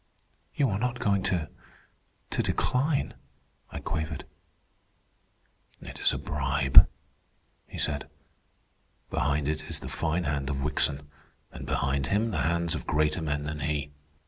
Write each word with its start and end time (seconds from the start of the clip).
"You 0.55 0.67
are 0.71 0.79
not 0.79 0.97
going 0.97 1.21
to... 1.29 1.47
to 2.31 2.41
decline?" 2.41 3.13
I 3.69 3.79
quavered. 3.79 4.25
"It 5.79 5.99
is 5.99 6.11
a 6.11 6.17
bribe," 6.17 6.89
he 7.67 7.77
said. 7.77 8.09
"Behind 9.11 9.47
it 9.47 9.65
is 9.69 9.79
the 9.79 9.87
fine 9.87 10.23
hand 10.23 10.49
of 10.49 10.63
Wickson, 10.63 11.07
and 11.51 11.67
behind 11.67 12.07
him 12.07 12.31
the 12.31 12.41
hands 12.41 12.73
of 12.73 12.87
greater 12.87 13.21
men 13.21 13.43
than 13.43 13.59
he. 13.59 13.91